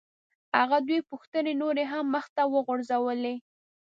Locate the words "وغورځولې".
2.53-3.35